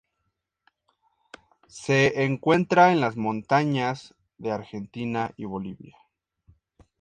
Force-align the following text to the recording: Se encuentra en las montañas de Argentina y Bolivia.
Se 1.67 2.23
encuentra 2.23 2.91
en 2.91 3.01
las 3.01 3.17
montañas 3.17 4.15
de 4.39 4.49
Argentina 4.49 5.31
y 5.37 5.45
Bolivia. 5.45 5.95